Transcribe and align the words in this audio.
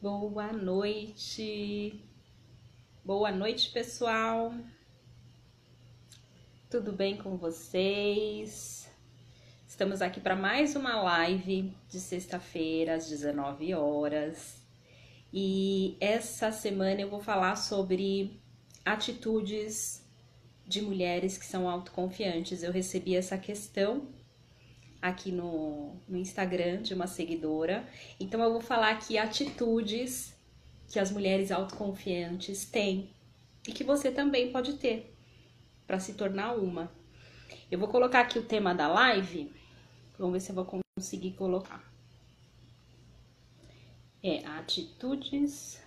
Boa 0.00 0.52
noite. 0.52 2.00
Boa 3.04 3.32
noite, 3.32 3.70
pessoal. 3.70 4.54
Tudo 6.70 6.92
bem 6.92 7.16
com 7.16 7.36
vocês? 7.36 8.88
Estamos 9.66 10.00
aqui 10.00 10.20
para 10.20 10.36
mais 10.36 10.76
uma 10.76 11.02
live 11.02 11.76
de 11.88 11.98
sexta-feira 11.98 12.94
às 12.94 13.08
19 13.08 13.74
horas. 13.74 14.62
E 15.32 15.96
essa 16.00 16.52
semana 16.52 17.00
eu 17.00 17.10
vou 17.10 17.20
falar 17.20 17.56
sobre 17.56 18.40
atitudes 18.84 20.06
de 20.64 20.80
mulheres 20.80 21.36
que 21.36 21.44
são 21.44 21.68
autoconfiantes. 21.68 22.62
Eu 22.62 22.70
recebi 22.70 23.16
essa 23.16 23.36
questão 23.36 24.06
aqui 25.00 25.30
no, 25.30 25.96
no 26.08 26.16
Instagram 26.16 26.82
de 26.82 26.94
uma 26.94 27.06
seguidora. 27.06 27.88
Então 28.18 28.42
eu 28.42 28.52
vou 28.52 28.60
falar 28.60 28.90
aqui 28.90 29.16
atitudes 29.16 30.34
que 30.88 30.98
as 30.98 31.10
mulheres 31.10 31.50
autoconfiantes 31.50 32.64
têm 32.64 33.10
e 33.66 33.72
que 33.72 33.84
você 33.84 34.10
também 34.10 34.50
pode 34.50 34.74
ter 34.74 35.14
para 35.86 36.00
se 36.00 36.14
tornar 36.14 36.54
uma. 36.54 36.90
Eu 37.70 37.78
vou 37.78 37.88
colocar 37.88 38.20
aqui 38.20 38.38
o 38.38 38.44
tema 38.44 38.74
da 38.74 38.88
live. 38.88 39.52
Vamos 40.18 40.34
ver 40.34 40.40
se 40.40 40.50
eu 40.50 40.54
vou 40.54 40.82
conseguir 40.96 41.32
colocar. 41.32 41.84
É 44.22 44.44
atitudes 44.46 45.80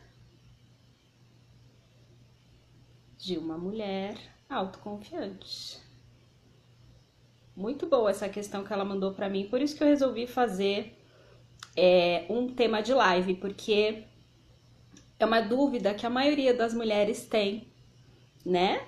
de 3.18 3.38
uma 3.38 3.58
mulher 3.58 4.18
autoconfiante. 4.50 5.91
Muito 7.62 7.86
boa 7.86 8.10
essa 8.10 8.28
questão 8.28 8.64
que 8.64 8.74
ela 8.74 8.84
mandou 8.84 9.14
para 9.14 9.30
mim, 9.30 9.48
por 9.48 9.62
isso 9.62 9.76
que 9.76 9.84
eu 9.84 9.88
resolvi 9.88 10.26
fazer 10.26 10.98
é, 11.78 12.26
um 12.28 12.48
tema 12.48 12.82
de 12.82 12.92
live, 12.92 13.36
porque 13.36 14.04
é 15.20 15.24
uma 15.24 15.42
dúvida 15.42 15.94
que 15.94 16.04
a 16.04 16.10
maioria 16.10 16.56
das 16.56 16.74
mulheres 16.74 17.28
tem, 17.28 17.68
né? 18.44 18.82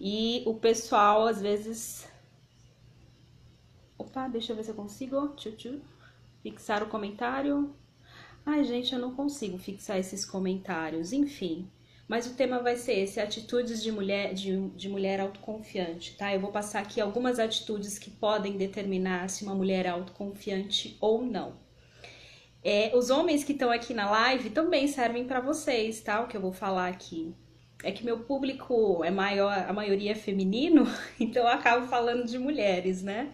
E 0.00 0.42
o 0.44 0.54
pessoal 0.54 1.28
às 1.28 1.40
vezes. 1.40 2.08
Opa, 3.96 4.26
deixa 4.26 4.50
eu 4.50 4.56
ver 4.56 4.64
se 4.64 4.70
eu 4.70 4.74
consigo. 4.74 5.28
Tchu. 5.36 5.80
Fixar 6.42 6.82
o 6.82 6.88
comentário. 6.88 7.76
Ai, 8.44 8.64
gente, 8.64 8.92
eu 8.92 8.98
não 8.98 9.14
consigo 9.14 9.56
fixar 9.56 9.98
esses 9.98 10.24
comentários. 10.24 11.12
Enfim, 11.12 11.70
mas 12.08 12.26
o 12.26 12.34
tema 12.34 12.60
vai 12.60 12.76
ser 12.76 13.00
esse, 13.00 13.18
atitudes 13.20 13.82
de 13.82 13.90
mulher, 13.90 14.32
de, 14.32 14.68
de 14.70 14.88
mulher 14.88 15.20
autoconfiante, 15.20 16.16
tá? 16.16 16.32
Eu 16.32 16.40
vou 16.40 16.52
passar 16.52 16.80
aqui 16.80 17.00
algumas 17.00 17.38
atitudes 17.38 17.98
que 17.98 18.10
podem 18.10 18.56
determinar 18.56 19.28
se 19.28 19.44
uma 19.44 19.54
mulher 19.54 19.86
é 19.86 19.88
autoconfiante 19.88 20.96
ou 21.00 21.22
não. 21.22 21.54
É, 22.62 22.90
os 22.94 23.10
homens 23.10 23.44
que 23.44 23.52
estão 23.52 23.70
aqui 23.70 23.92
na 23.94 24.10
live 24.10 24.50
também 24.50 24.86
servem 24.86 25.24
para 25.24 25.40
vocês, 25.40 26.00
tá? 26.00 26.20
O 26.20 26.28
que 26.28 26.36
eu 26.36 26.40
vou 26.40 26.52
falar 26.52 26.88
aqui. 26.88 27.34
É 27.82 27.92
que 27.92 28.04
meu 28.04 28.20
público 28.20 29.04
é 29.04 29.10
maior, 29.10 29.52
a 29.52 29.72
maioria 29.72 30.12
é 30.12 30.14
feminino, 30.14 30.84
então 31.20 31.42
eu 31.42 31.48
acabo 31.48 31.86
falando 31.86 32.24
de 32.24 32.38
mulheres, 32.38 33.02
né? 33.02 33.32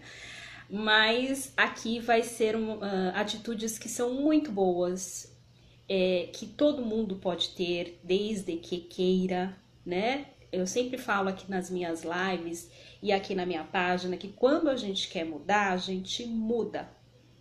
Mas 0.69 1.53
aqui 1.57 2.01
vai 2.01 2.23
ser 2.23 2.57
uh, 2.57 2.79
atitudes 3.14 3.79
que 3.79 3.89
são 3.89 4.14
muito 4.14 4.51
boas, 4.51 5.32
é, 5.95 6.31
que 6.33 6.47
todo 6.47 6.87
mundo 6.87 7.17
pode 7.17 7.51
ter, 7.51 8.01
desde 8.03 8.57
que 8.57 8.79
queira, 8.79 9.55
né? 9.85 10.29
Eu 10.51 10.67
sempre 10.67 10.97
falo 10.97 11.29
aqui 11.29 11.51
nas 11.51 11.69
minhas 11.69 12.03
lives 12.03 12.71
e 13.03 13.12
aqui 13.12 13.35
na 13.35 13.45
minha 13.45 13.62
página 13.62 14.17
que 14.17 14.29
quando 14.29 14.70
a 14.70 14.77
gente 14.77 15.11
quer 15.11 15.27
mudar, 15.27 15.70
a 15.70 15.77
gente 15.77 16.25
muda. 16.25 16.89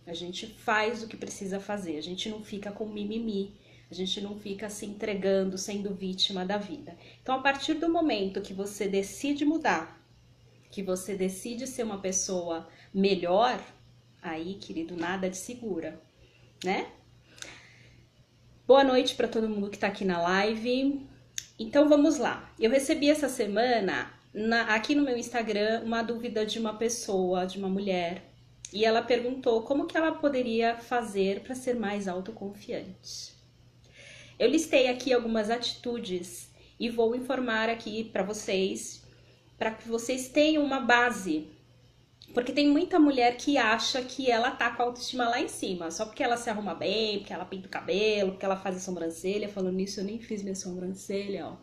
A 0.06 0.12
gente 0.12 0.46
faz 0.46 1.02
o 1.02 1.08
que 1.08 1.16
precisa 1.16 1.58
fazer, 1.60 1.96
a 1.96 2.02
gente 2.02 2.28
não 2.28 2.42
fica 2.42 2.70
com 2.70 2.84
mimimi, 2.84 3.54
a 3.90 3.94
gente 3.94 4.20
não 4.20 4.38
fica 4.38 4.68
se 4.68 4.84
entregando, 4.84 5.56
sendo 5.56 5.94
vítima 5.94 6.44
da 6.44 6.58
vida. 6.58 6.94
Então, 7.22 7.36
a 7.36 7.40
partir 7.40 7.72
do 7.72 7.88
momento 7.88 8.42
que 8.42 8.52
você 8.52 8.86
decide 8.86 9.46
mudar, 9.46 9.98
que 10.70 10.82
você 10.82 11.14
decide 11.14 11.66
ser 11.66 11.84
uma 11.84 12.02
pessoa 12.02 12.68
melhor, 12.92 13.58
aí, 14.20 14.56
querido, 14.56 14.94
nada 14.94 15.30
de 15.30 15.38
segura, 15.38 15.98
né? 16.62 16.92
Boa 18.72 18.84
noite 18.84 19.14
para 19.14 19.28
todo 19.28 19.50
mundo 19.50 19.68
que 19.68 19.76
está 19.76 19.88
aqui 19.88 20.02
na 20.02 20.18
live. 20.18 21.06
Então 21.58 21.90
vamos 21.90 22.16
lá. 22.16 22.50
Eu 22.58 22.70
recebi 22.70 23.10
essa 23.10 23.28
semana 23.28 24.10
na, 24.32 24.74
aqui 24.74 24.94
no 24.94 25.02
meu 25.02 25.14
Instagram 25.14 25.82
uma 25.84 26.00
dúvida 26.00 26.46
de 26.46 26.58
uma 26.58 26.72
pessoa, 26.72 27.44
de 27.44 27.58
uma 27.58 27.68
mulher, 27.68 28.22
e 28.72 28.86
ela 28.86 29.02
perguntou 29.02 29.60
como 29.60 29.86
que 29.86 29.94
ela 29.94 30.12
poderia 30.12 30.74
fazer 30.74 31.40
para 31.40 31.54
ser 31.54 31.74
mais 31.74 32.08
autoconfiante. 32.08 33.34
Eu 34.38 34.48
listei 34.48 34.88
aqui 34.88 35.12
algumas 35.12 35.50
atitudes 35.50 36.50
e 36.80 36.88
vou 36.88 37.14
informar 37.14 37.68
aqui 37.68 38.04
para 38.04 38.22
vocês, 38.22 39.02
para 39.58 39.72
que 39.72 39.86
vocês 39.86 40.30
tenham 40.30 40.64
uma 40.64 40.80
base 40.80 41.46
porque 42.32 42.52
tem 42.52 42.68
muita 42.68 42.98
mulher 42.98 43.36
que 43.36 43.58
acha 43.58 44.02
que 44.02 44.30
ela 44.30 44.50
tá 44.50 44.70
com 44.70 44.82
a 44.82 44.86
autoestima 44.86 45.28
lá 45.28 45.40
em 45.40 45.48
cima, 45.48 45.90
só 45.90 46.06
porque 46.06 46.22
ela 46.22 46.36
se 46.36 46.48
arruma 46.48 46.74
bem, 46.74 47.18
porque 47.18 47.32
ela 47.32 47.44
pinta 47.44 47.66
o 47.66 47.70
cabelo, 47.70 48.32
porque 48.32 48.44
ela 48.44 48.56
faz 48.56 48.76
a 48.76 48.80
sobrancelha. 48.80 49.48
Falando 49.48 49.76
nisso, 49.76 50.00
eu 50.00 50.04
nem 50.04 50.18
fiz 50.18 50.42
minha 50.42 50.54
sobrancelha, 50.54 51.46
ó. 51.46 51.56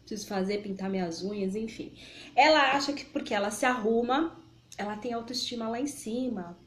Preciso 0.00 0.26
fazer, 0.26 0.62
pintar 0.62 0.88
minhas 0.88 1.22
unhas, 1.22 1.54
enfim. 1.54 1.92
Ela 2.34 2.72
acha 2.72 2.92
que 2.94 3.04
porque 3.04 3.34
ela 3.34 3.50
se 3.50 3.66
arruma, 3.66 4.40
ela 4.78 4.96
tem 4.96 5.12
autoestima 5.12 5.68
lá 5.68 5.78
em 5.78 5.86
cima. 5.86 6.58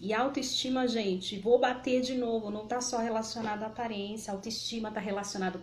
E 0.00 0.12
autoestima, 0.12 0.86
gente, 0.86 1.38
vou 1.40 1.58
bater 1.58 2.00
de 2.00 2.16
novo, 2.16 2.50
não 2.50 2.68
tá 2.68 2.80
só 2.80 2.98
relacionado 2.98 3.64
à 3.64 3.66
aparência, 3.66 4.32
autoestima 4.32 4.92
tá 4.92 5.00
relacionado 5.00 5.60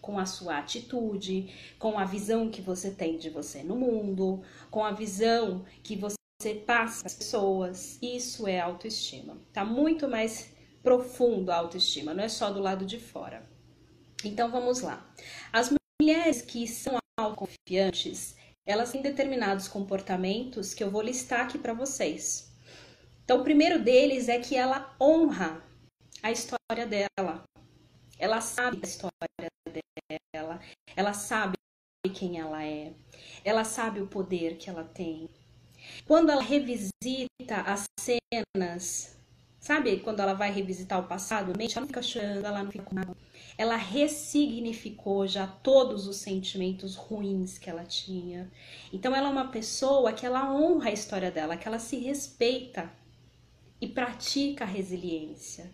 com 0.00 0.18
a 0.18 0.26
sua 0.26 0.58
atitude, 0.58 1.48
com 1.78 1.96
a 1.96 2.04
visão 2.04 2.50
que 2.50 2.60
você 2.60 2.90
tem 2.90 3.16
de 3.16 3.30
você 3.30 3.62
no 3.62 3.76
mundo, 3.76 4.42
com 4.68 4.84
a 4.84 4.90
visão 4.90 5.64
que 5.82 5.94
você 5.94 6.17
você 6.40 6.54
passa 6.54 7.04
as 7.04 7.14
pessoas. 7.14 7.98
Isso 8.00 8.46
é 8.46 8.60
autoestima. 8.60 9.36
Tá 9.52 9.64
muito 9.64 10.08
mais 10.08 10.54
profundo 10.82 11.50
a 11.50 11.56
autoestima, 11.56 12.14
não 12.14 12.22
é 12.22 12.28
só 12.28 12.50
do 12.52 12.60
lado 12.60 12.86
de 12.86 12.98
fora. 12.98 13.42
Então 14.24 14.50
vamos 14.50 14.80
lá. 14.80 15.04
As 15.52 15.72
mulheres 16.00 16.40
que 16.40 16.68
são 16.68 16.96
autoconfiantes, 17.18 18.36
elas 18.64 18.92
têm 18.92 19.02
determinados 19.02 19.66
comportamentos 19.66 20.72
que 20.74 20.84
eu 20.84 20.90
vou 20.90 21.02
listar 21.02 21.40
aqui 21.40 21.58
para 21.58 21.74
vocês. 21.74 22.52
Então, 23.24 23.40
o 23.40 23.44
primeiro 23.44 23.82
deles 23.82 24.28
é 24.28 24.38
que 24.38 24.56
ela 24.56 24.94
honra 24.98 25.62
a 26.22 26.30
história 26.30 26.86
dela. 26.86 27.44
Ela 28.18 28.40
sabe 28.40 28.78
a 28.82 28.86
história 28.86 29.82
dela, 30.32 30.60
ela 30.96 31.12
sabe 31.12 31.58
quem 32.14 32.40
ela 32.40 32.64
é, 32.64 32.94
ela 33.44 33.64
sabe 33.64 34.00
o 34.00 34.06
poder 34.06 34.56
que 34.56 34.70
ela 34.70 34.82
tem, 34.82 35.28
quando 36.06 36.30
ela 36.30 36.42
revisita 36.42 37.56
as 37.66 37.84
cenas, 37.98 39.16
sabe? 39.60 40.00
Quando 40.00 40.20
ela 40.20 40.34
vai 40.34 40.52
revisitar 40.52 41.00
o 41.00 41.06
passado, 41.06 41.52
ela 41.52 41.80
não 41.80 41.86
fica 41.86 42.02
chorando, 42.02 42.44
ela 42.44 42.62
não 42.62 42.70
fica 42.70 42.84
com 42.84 42.94
nada. 42.94 43.16
Ela 43.56 43.76
ressignificou 43.76 45.26
já 45.26 45.46
todos 45.46 46.06
os 46.06 46.16
sentimentos 46.16 46.94
ruins 46.94 47.58
que 47.58 47.68
ela 47.68 47.84
tinha. 47.84 48.50
Então 48.92 49.14
ela 49.14 49.28
é 49.28 49.32
uma 49.32 49.48
pessoa 49.48 50.12
que 50.12 50.24
ela 50.24 50.52
honra 50.52 50.90
a 50.90 50.92
história 50.92 51.30
dela, 51.30 51.56
que 51.56 51.66
ela 51.66 51.78
se 51.78 51.96
respeita 51.96 52.90
e 53.80 53.86
pratica 53.86 54.64
a 54.64 54.66
resiliência. 54.66 55.70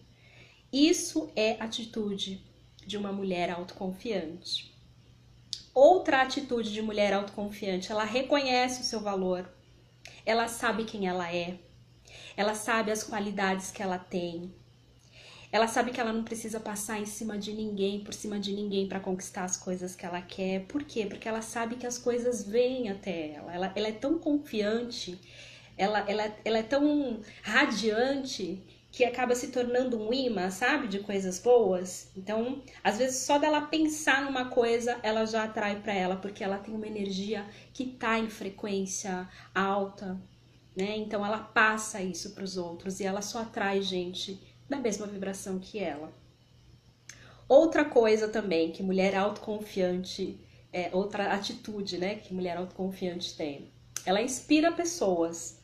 Isso 0.72 1.30
é 1.36 1.52
atitude 1.60 2.42
de 2.86 2.96
uma 2.96 3.12
mulher 3.12 3.50
autoconfiante. 3.50 4.74
Outra 5.74 6.22
atitude 6.22 6.72
de 6.72 6.82
mulher 6.82 7.12
autoconfiante, 7.12 7.90
ela 7.90 8.04
reconhece 8.04 8.80
o 8.80 8.84
seu 8.84 9.00
valor, 9.00 9.48
ela 10.24 10.48
sabe 10.48 10.84
quem 10.84 11.06
ela 11.06 11.32
é. 11.32 11.58
Ela 12.36 12.54
sabe 12.54 12.90
as 12.90 13.02
qualidades 13.02 13.70
que 13.70 13.82
ela 13.82 13.98
tem. 13.98 14.52
Ela 15.52 15.68
sabe 15.68 15.92
que 15.92 16.00
ela 16.00 16.12
não 16.12 16.24
precisa 16.24 16.58
passar 16.58 17.00
em 17.00 17.06
cima 17.06 17.38
de 17.38 17.52
ninguém, 17.52 18.02
por 18.02 18.12
cima 18.12 18.40
de 18.40 18.52
ninguém 18.52 18.88
para 18.88 18.98
conquistar 18.98 19.44
as 19.44 19.56
coisas 19.56 19.94
que 19.94 20.04
ela 20.04 20.20
quer. 20.20 20.66
Por 20.66 20.82
quê? 20.82 21.06
Porque 21.06 21.28
ela 21.28 21.42
sabe 21.42 21.76
que 21.76 21.86
as 21.86 21.96
coisas 21.96 22.44
vêm 22.44 22.88
até 22.88 23.34
ela. 23.34 23.54
Ela, 23.54 23.72
ela 23.76 23.88
é 23.88 23.92
tão 23.92 24.18
confiante, 24.18 25.16
ela, 25.76 26.00
ela, 26.10 26.36
ela 26.44 26.58
é 26.58 26.62
tão 26.62 27.20
radiante 27.40 28.60
que 28.94 29.04
acaba 29.04 29.34
se 29.34 29.48
tornando 29.48 30.00
um 30.00 30.12
imã, 30.12 30.52
sabe, 30.52 30.86
de 30.86 31.00
coisas 31.00 31.40
boas. 31.40 32.12
Então, 32.16 32.62
às 32.82 32.96
vezes 32.96 33.22
só 33.26 33.38
dela 33.38 33.62
pensar 33.62 34.24
numa 34.24 34.50
coisa, 34.50 35.00
ela 35.02 35.26
já 35.26 35.42
atrai 35.42 35.80
para 35.80 35.92
ela, 35.92 36.14
porque 36.14 36.44
ela 36.44 36.58
tem 36.58 36.72
uma 36.72 36.86
energia 36.86 37.44
que 37.72 37.86
tá 37.86 38.20
em 38.20 38.30
frequência 38.30 39.28
alta, 39.52 40.16
né? 40.76 40.96
Então 40.96 41.26
ela 41.26 41.38
passa 41.38 42.00
isso 42.00 42.36
para 42.36 42.44
os 42.44 42.56
outros 42.56 43.00
e 43.00 43.04
ela 43.04 43.20
só 43.20 43.40
atrai 43.40 43.82
gente 43.82 44.40
da 44.68 44.76
mesma 44.76 45.08
vibração 45.08 45.58
que 45.58 45.80
ela. 45.80 46.12
Outra 47.48 47.84
coisa 47.84 48.28
também 48.28 48.70
que 48.70 48.80
mulher 48.80 49.16
autoconfiante, 49.16 50.38
é 50.72 50.90
outra 50.92 51.32
atitude, 51.32 51.98
né, 51.98 52.14
que 52.14 52.32
mulher 52.32 52.56
autoconfiante 52.56 53.36
tem. 53.36 53.72
Ela 54.06 54.22
inspira 54.22 54.70
pessoas. 54.70 55.58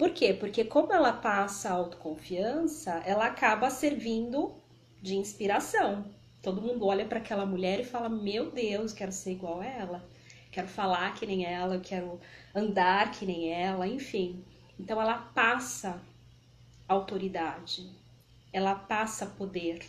Por 0.00 0.14
quê? 0.14 0.32
Porque 0.32 0.64
como 0.64 0.94
ela 0.94 1.12
passa 1.12 1.68
autoconfiança, 1.68 3.02
ela 3.04 3.26
acaba 3.26 3.68
servindo 3.68 4.54
de 5.02 5.14
inspiração. 5.14 6.06
Todo 6.40 6.62
mundo 6.62 6.86
olha 6.86 7.04
para 7.04 7.18
aquela 7.18 7.44
mulher 7.44 7.80
e 7.80 7.84
fala: 7.84 8.08
Meu 8.08 8.50
Deus, 8.50 8.94
quero 8.94 9.12
ser 9.12 9.32
igual 9.32 9.60
a 9.60 9.66
ela, 9.66 10.08
quero 10.50 10.68
falar 10.68 11.12
que 11.12 11.26
nem 11.26 11.44
ela, 11.44 11.78
quero 11.78 12.18
andar 12.54 13.10
que 13.10 13.26
nem 13.26 13.52
ela, 13.52 13.86
enfim. 13.86 14.42
Então 14.78 14.98
ela 14.98 15.18
passa 15.18 16.00
autoridade, 16.88 17.86
ela 18.54 18.74
passa 18.74 19.26
poder. 19.26 19.84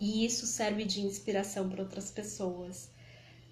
E 0.00 0.24
isso 0.24 0.46
serve 0.46 0.84
de 0.84 1.00
inspiração 1.00 1.68
para 1.68 1.82
outras 1.82 2.08
pessoas, 2.12 2.88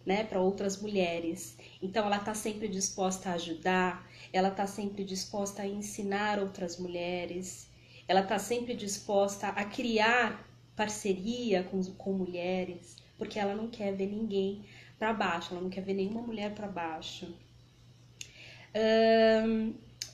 né, 0.05 0.25
para 0.25 0.41
outras 0.41 0.81
mulheres. 0.81 1.57
Então 1.83 2.07
ela 2.07 2.17
está 2.17 2.35
sempre 2.35 2.69
disposta 2.69 3.31
a 3.31 3.35
ajudar, 3.35 4.07
ela 4.33 4.49
está 4.49 4.67
sempre 4.67 5.05
disposta 5.05 5.63
a 5.63 5.67
ensinar 5.67 6.39
outras 6.39 6.79
mulheres, 6.79 7.69
ela 8.07 8.21
está 8.21 8.39
sempre 8.39 8.75
disposta 8.75 9.49
a 9.49 9.65
criar 9.65 10.47
parceria 10.75 11.63
com, 11.65 11.83
com 11.95 12.13
mulheres, 12.13 12.97
porque 13.19 13.39
ela 13.39 13.55
não 13.55 13.69
quer 13.69 13.95
ver 13.95 14.07
ninguém 14.07 14.65
para 14.99 15.13
baixo, 15.13 15.53
ela 15.53 15.63
não 15.63 15.71
quer 15.71 15.83
ver 15.83 15.95
nenhuma 15.95 16.23
mulher 16.23 16.55
para 16.55 16.67
baixo. 16.67 17.35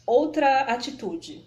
outra 0.05 0.63
atitude. 0.63 1.45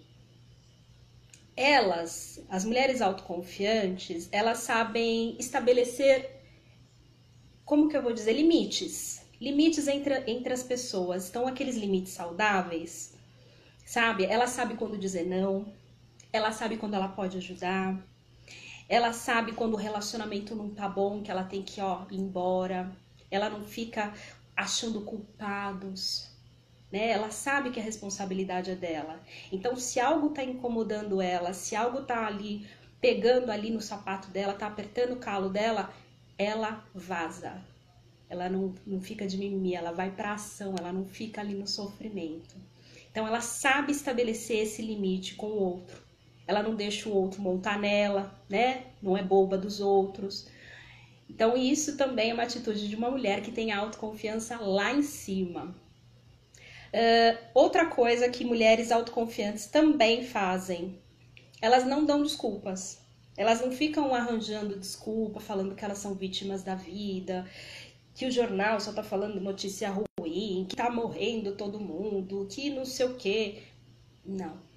Elas, 1.56 2.40
as 2.48 2.64
mulheres 2.64 3.02
autoconfiantes, 3.02 4.28
elas 4.32 4.58
sabem 4.58 5.36
estabelecer, 5.38 6.39
como 7.70 7.88
que 7.88 7.96
eu 7.96 8.02
vou 8.02 8.12
dizer, 8.12 8.32
limites. 8.32 9.24
Limites 9.40 9.86
entre, 9.86 10.24
entre 10.28 10.52
as 10.52 10.60
pessoas. 10.60 11.28
Então, 11.28 11.46
aqueles 11.46 11.76
limites 11.76 12.12
saudáveis, 12.12 13.14
sabe? 13.86 14.24
Ela 14.24 14.48
sabe 14.48 14.74
quando 14.74 14.98
dizer 14.98 15.24
não, 15.24 15.72
ela 16.32 16.50
sabe 16.50 16.76
quando 16.78 16.94
ela 16.94 17.06
pode 17.06 17.36
ajudar, 17.36 17.96
ela 18.88 19.12
sabe 19.12 19.52
quando 19.52 19.74
o 19.74 19.76
relacionamento 19.76 20.52
não 20.56 20.70
tá 20.70 20.88
bom, 20.88 21.22
que 21.22 21.30
ela 21.30 21.44
tem 21.44 21.62
que, 21.62 21.80
ó, 21.80 22.06
ir 22.10 22.18
embora. 22.18 22.90
Ela 23.30 23.48
não 23.48 23.62
fica 23.62 24.12
achando 24.56 25.02
culpados, 25.02 26.28
né? 26.90 27.10
Ela 27.10 27.30
sabe 27.30 27.70
que 27.70 27.78
a 27.78 27.84
responsabilidade 27.84 28.72
é 28.72 28.74
dela. 28.74 29.20
Então, 29.52 29.76
se 29.76 30.00
algo 30.00 30.30
tá 30.30 30.42
incomodando 30.42 31.22
ela, 31.22 31.52
se 31.52 31.76
algo 31.76 32.02
tá 32.02 32.26
ali 32.26 32.66
pegando 33.00 33.52
ali 33.52 33.70
no 33.70 33.80
sapato 33.80 34.28
dela, 34.28 34.54
tá 34.54 34.66
apertando 34.66 35.12
o 35.12 35.20
calo 35.20 35.48
dela, 35.48 35.94
ela 36.40 36.84
vaza. 36.94 37.60
Ela 38.28 38.48
não, 38.48 38.74
não 38.86 39.00
fica 39.00 39.26
de 39.26 39.36
mimimi, 39.36 39.74
ela 39.74 39.92
vai 39.92 40.10
para 40.10 40.34
ação, 40.34 40.74
ela 40.78 40.92
não 40.92 41.04
fica 41.04 41.40
ali 41.40 41.54
no 41.54 41.66
sofrimento. 41.66 42.56
Então, 43.10 43.26
ela 43.26 43.40
sabe 43.40 43.90
estabelecer 43.90 44.58
esse 44.58 44.82
limite 44.82 45.34
com 45.34 45.46
o 45.46 45.58
outro 45.58 46.10
ela 46.50 46.64
não 46.64 46.74
deixa 46.74 47.08
o 47.08 47.14
outro 47.14 47.40
montar 47.40 47.78
nela, 47.78 48.34
né? 48.48 48.86
Não 49.00 49.16
é 49.16 49.22
boba 49.22 49.56
dos 49.56 49.78
outros. 49.78 50.48
Então, 51.28 51.56
isso 51.56 51.96
também 51.96 52.30
é 52.30 52.34
uma 52.34 52.42
atitude 52.42 52.88
de 52.88 52.96
uma 52.96 53.08
mulher 53.08 53.40
que 53.40 53.52
tem 53.52 53.70
autoconfiança 53.70 54.58
lá 54.58 54.92
em 54.92 55.00
cima. 55.00 55.72
Uh, 56.92 57.38
outra 57.54 57.86
coisa 57.86 58.28
que 58.28 58.44
mulheres 58.44 58.90
autoconfiantes 58.90 59.66
também 59.66 60.24
fazem, 60.24 60.98
elas 61.62 61.86
não 61.86 62.04
dão 62.04 62.20
desculpas. 62.20 62.99
Elas 63.40 63.60
não 63.60 63.72
ficam 63.72 64.14
arranjando 64.14 64.78
desculpa, 64.78 65.40
falando 65.40 65.74
que 65.74 65.84
elas 65.84 65.98
são 65.98 66.14
vítimas 66.14 66.62
da 66.62 66.74
vida, 66.74 67.48
que 68.14 68.26
o 68.26 68.30
jornal 68.30 68.78
só 68.80 68.92
tá 68.92 69.02
falando 69.02 69.40
notícia 69.40 69.90
ruim, 69.90 70.66
que 70.68 70.76
tá 70.76 70.90
morrendo 70.90 71.56
todo 71.56 71.80
mundo, 71.80 72.46
que 72.50 72.70
não 72.70 72.84
sei 72.84 73.06
o 73.06 73.16
quê. 73.16 73.62
Não 74.24 74.70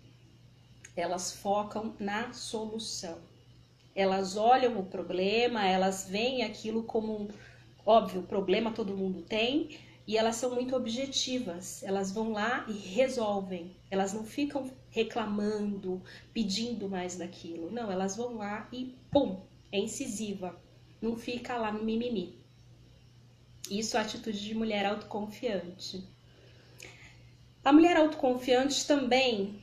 elas 0.95 1.33
focam 1.33 1.95
na 2.00 2.33
solução. 2.33 3.18
Elas 3.95 4.38
olham 4.38 4.80
o 4.80 4.86
problema, 4.86 5.68
elas 5.68 6.07
veem 6.10 6.44
aquilo 6.44 6.83
como 6.83 7.24
um 7.24 7.27
óbvio, 7.86 8.24
problema 8.24 8.71
todo 8.71 8.98
mundo 8.98 9.21
tem, 9.21 9.77
e 10.07 10.18
elas 10.18 10.36
são 10.36 10.54
muito 10.54 10.75
objetivas. 10.75 11.83
Elas 11.83 12.12
vão 12.12 12.31
lá 12.31 12.65
e 12.68 12.74
resolvem. 12.74 13.75
Elas 13.89 14.13
não 14.13 14.24
ficam 14.24 14.69
reclamando, 14.94 16.01
pedindo 16.31 16.88
mais 16.88 17.18
daquilo. 17.18 17.72
Não, 17.72 17.92
elas 17.92 18.16
vão 18.16 18.38
lá 18.38 18.69
e 18.72 18.95
pum, 19.12 19.42
é 19.72 19.80
incisiva. 19.80 20.56
Não 21.01 21.18
fica 21.18 21.57
lá 21.57 21.72
no 21.72 21.84
mimimi. 21.84 22.38
Isso 23.69 23.98
é 23.98 24.01
atitude 24.01 24.40
de 24.40 24.54
mulher 24.54 24.86
autoconfiante. 24.86 26.07
A 27.66 27.74
mulher 27.74 27.98
autoconfiante 27.98 28.86
também 28.86 29.60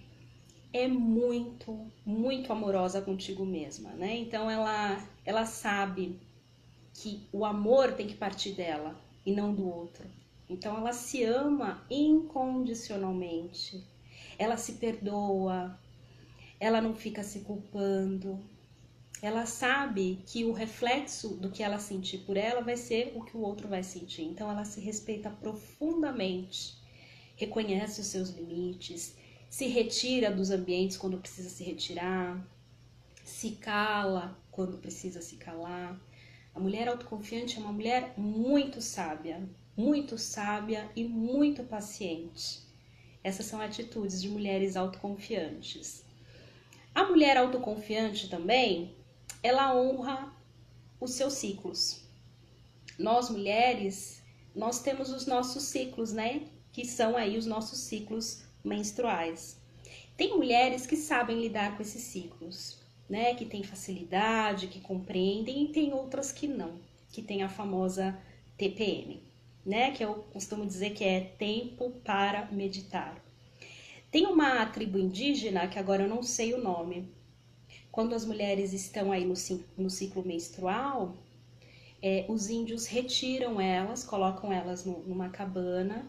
é 0.73 0.88
muito, 0.88 1.87
muito 2.05 2.53
amorosa 2.53 3.00
contigo 3.00 3.47
mesma, 3.47 3.91
né? 3.91 4.17
Então 4.17 4.50
ela, 4.50 5.00
ela 5.25 5.47
sabe 5.47 6.19
que 6.93 7.23
o 7.33 7.44
amor 7.44 7.93
tem 7.93 8.09
que 8.09 8.17
partir 8.17 8.50
dela 8.53 8.99
e 9.25 9.33
não 9.33 9.55
do 9.55 9.69
outro. 9.69 10.05
Então 10.49 10.76
ela 10.76 10.93
se 10.93 11.23
ama 11.23 11.87
incondicionalmente. 11.88 13.85
Ela 14.41 14.57
se 14.57 14.73
perdoa, 14.73 15.79
ela 16.59 16.81
não 16.81 16.95
fica 16.95 17.23
se 17.23 17.41
culpando. 17.41 18.43
Ela 19.21 19.45
sabe 19.45 20.23
que 20.25 20.47
o 20.47 20.53
reflexo 20.53 21.37
do 21.37 21.51
que 21.51 21.63
ela 21.63 21.79
sentir 21.79 22.21
por 22.21 22.39
ela 22.39 22.63
vai 22.63 22.75
ser 22.75 23.13
o 23.15 23.23
que 23.23 23.37
o 23.37 23.41
outro 23.43 23.69
vai 23.69 23.83
sentir. 23.83 24.23
Então 24.23 24.51
ela 24.51 24.65
se 24.65 24.81
respeita 24.81 25.29
profundamente, 25.29 26.75
reconhece 27.37 28.01
os 28.01 28.07
seus 28.07 28.31
limites, 28.31 29.15
se 29.51 29.67
retira 29.67 30.31
dos 30.31 30.51
ambientes 30.51 30.97
quando 30.97 31.19
precisa 31.19 31.51
se 31.51 31.63
retirar, 31.63 32.43
se 33.23 33.51
cala 33.51 34.43
quando 34.51 34.79
precisa 34.79 35.21
se 35.21 35.37
calar. 35.37 36.01
A 36.55 36.59
mulher 36.59 36.89
autoconfiante 36.89 37.59
é 37.59 37.61
uma 37.61 37.75
mulher 37.75 38.15
muito 38.17 38.81
sábia, 38.81 39.47
muito 39.77 40.17
sábia 40.17 40.91
e 40.97 41.05
muito 41.05 41.63
paciente. 41.63 42.70
Essas 43.23 43.47
são 43.47 43.61
atitudes 43.61 44.21
de 44.21 44.29
mulheres 44.29 44.77
autoconfiantes. 44.77 46.05
A 46.95 47.05
mulher 47.05 47.37
autoconfiante 47.37 48.29
também, 48.29 48.95
ela 49.43 49.75
honra 49.77 50.35
os 50.99 51.13
seus 51.13 51.35
ciclos. 51.35 52.03
Nós 52.99 53.31
mulheres, 53.31 54.23
nós 54.55 54.81
temos 54.83 55.11
os 55.11 55.27
nossos 55.27 55.65
ciclos, 55.65 56.13
né? 56.13 56.43
Que 56.73 56.85
são 56.85 57.17
aí 57.17 57.37
os 57.39 57.47
nossos 57.47 57.79
ciclos 57.81 58.43
menstruais. 58.65 59.59
Tem 60.17 60.37
mulheres 60.37 60.87
que 60.87 60.97
sabem 60.97 61.41
lidar 61.41 61.77
com 61.77 61.83
esses 61.83 62.03
ciclos, 62.03 62.79
né? 63.09 63.35
Que 63.35 63.47
têm 63.47 63.62
facilidade, 63.62 64.67
que 64.67 64.81
compreendem, 64.81 65.65
e 65.65 65.69
tem 65.69 65.93
outras 65.95 66.33
que 66.33 66.47
não, 66.47 66.79
que 67.11 67.23
tem 67.23 67.43
a 67.43 67.49
famosa 67.49 68.19
TPM, 68.57 69.23
né? 69.64 69.93
Que 69.93 70.05
eu 70.05 70.14
costumo 70.33 70.67
dizer 70.67 70.90
que 70.90 71.05
é 71.05 71.21
tempo 71.21 71.90
para 72.05 72.47
meditar. 72.52 73.23
Tem 74.11 74.26
uma 74.26 74.67
tribo 74.67 74.99
indígena, 74.99 75.69
que 75.69 75.79
agora 75.79 76.02
eu 76.02 76.09
não 76.09 76.23
sei 76.23 76.52
o 76.55 76.62
nome, 76.62 77.09
quando 77.93 78.14
as 78.14 78.25
mulheres 78.25 78.73
estão 78.73 79.12
aí 79.12 79.25
no, 79.25 79.35
no 79.76 79.90
ciclo 79.90 80.25
menstrual, 80.26 81.17
é, 82.02 82.25
os 82.29 82.49
índios 82.49 82.87
retiram 82.87 83.61
elas, 83.61 84.05
colocam 84.05 84.52
elas 84.52 84.85
no, 84.85 85.00
numa 85.00 85.29
cabana 85.29 86.09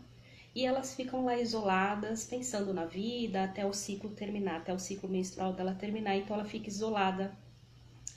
e 0.56 0.66
elas 0.66 0.96
ficam 0.96 1.26
lá 1.26 1.38
isoladas, 1.38 2.26
pensando 2.26 2.74
na 2.74 2.86
vida 2.86 3.44
até 3.44 3.66
o 3.66 3.74
ciclo 3.74 4.10
terminar, 4.12 4.58
até 4.58 4.74
o 4.74 4.80
ciclo 4.80 5.10
menstrual 5.10 5.54
dela 5.54 5.74
terminar. 5.74 6.16
Então 6.16 6.36
ela 6.36 6.46
fica 6.46 6.70
isolada 6.70 7.36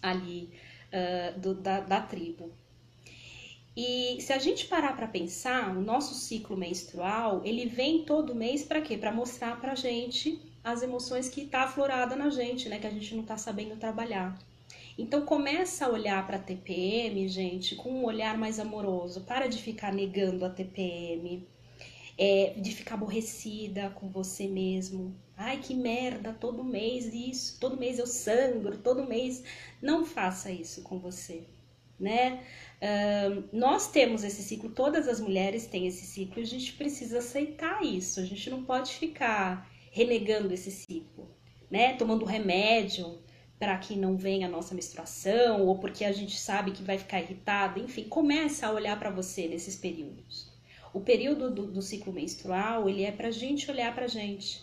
ali 0.03 0.53
uh, 0.93 1.39
do, 1.39 1.55
da, 1.55 1.81
da 1.81 2.01
tribo. 2.01 2.53
E 3.77 4.21
se 4.21 4.33
a 4.33 4.39
gente 4.39 4.67
parar 4.67 4.95
para 4.97 5.07
pensar, 5.07 5.77
o 5.77 5.81
nosso 5.81 6.15
ciclo 6.15 6.57
menstrual, 6.57 7.43
ele 7.45 7.67
vem 7.67 8.05
todo 8.05 8.35
mês 8.35 8.63
para 8.63 8.81
quê? 8.81 8.97
Para 8.97 9.13
mostrar 9.13 9.61
pra 9.61 9.75
gente 9.75 10.41
as 10.63 10.83
emoções 10.83 11.29
que 11.29 11.45
tá 11.45 11.65
aflorada 11.65 12.15
na 12.17 12.31
gente, 12.31 12.69
né, 12.69 12.79
que 12.79 12.87
a 12.87 12.91
gente 12.91 13.15
não 13.15 13.25
tá 13.25 13.37
sabendo 13.37 13.77
trabalhar. 13.77 14.39
Então 14.97 15.23
começa 15.23 15.87
a 15.87 15.91
olhar 15.91 16.25
para 16.27 16.37
a 16.37 16.41
TPM, 16.41 17.27
gente, 17.29 17.75
com 17.75 17.91
um 17.91 18.05
olhar 18.05 18.39
mais 18.39 18.61
amoroso. 18.61 19.23
Para 19.23 19.49
de 19.49 19.61
ficar 19.61 19.93
negando 19.93 20.45
a 20.45 20.51
TPM 20.51 21.45
é, 22.17 22.55
de 22.57 22.73
ficar 22.73 22.95
aborrecida 22.95 23.91
com 23.91 24.09
você 24.09 24.47
mesmo. 24.47 25.15
Ai, 25.37 25.59
que 25.59 25.75
merda, 25.75 26.33
todo 26.33 26.63
mês 26.63 27.13
isso, 27.13 27.59
todo 27.59 27.77
mês 27.77 27.99
eu 27.99 28.07
sangro, 28.07 28.79
todo 28.79 29.07
mês. 29.07 29.43
Não 29.83 30.05
faça 30.05 30.51
isso 30.51 30.83
com 30.83 30.99
você, 30.99 31.43
né? 31.99 32.45
Nós 33.53 33.91
temos 33.91 34.25
esse 34.25 34.43
ciclo, 34.43 34.71
todas 34.71 35.09
as 35.09 35.21
mulheres 35.21 35.67
têm 35.67 35.87
esse 35.87 36.05
ciclo, 36.05 36.43
a 36.43 36.47
gente 36.47 36.73
precisa 36.75 37.19
aceitar 37.19 37.83
isso, 37.83 38.21
a 38.21 38.25
gente 38.25 38.51
não 38.51 38.65
pode 38.65 38.93
ficar 38.93 39.71
renegando 39.91 40.53
esse 40.53 40.71
ciclo, 40.71 41.31
né? 41.71 41.95
Tomando 41.95 42.25
remédio 42.25 43.19
para 43.59 43.79
que 43.79 43.97
não 43.97 44.17
venha 44.17 44.47
a 44.47 44.51
nossa 44.51 44.75
menstruação 44.75 45.67
ou 45.67 45.79
porque 45.79 46.05
a 46.05 46.13
gente 46.13 46.39
sabe 46.39 46.73
que 46.73 46.83
vai 46.83 46.99
ficar 46.99 47.21
irritada, 47.21 47.79
enfim, 47.79 48.05
começa 48.05 48.67
a 48.67 48.73
olhar 48.73 48.99
para 48.99 49.11
você 49.11 49.49
nesses 49.49 49.77
períodos. 49.77 50.53
O 50.93 51.01
período 51.01 51.51
do, 51.51 51.67
do 51.67 51.81
ciclo 51.81 52.13
menstrual, 52.13 52.89
ele 52.89 53.05
é 53.05 53.11
para 53.11 53.29
a 53.29 53.33
gente 53.33 53.71
olhar 53.71 53.95
para 53.95 54.05
a 54.05 54.09
gente. 54.09 54.63